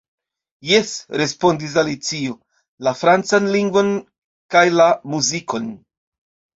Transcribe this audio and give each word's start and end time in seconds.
"Jes," 0.69 0.93
respondis 1.21 1.75
Alicio, 1.83 2.39
"la 2.89 2.95
francan 3.05 3.53
lingvon 3.59 3.95
kaj 4.59 4.69
la 4.83 4.93
muzikon." 5.17 5.75